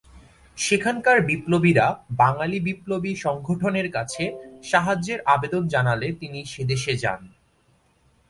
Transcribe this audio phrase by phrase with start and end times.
[0.57, 1.87] সেখানকার বিপ্লবীরা
[2.13, 4.23] বাঙালি বিপ্লবী সংগঠনের কাছে
[4.63, 7.21] সাহায্যের আবেদন জানালে তিনি সেদেশে যান।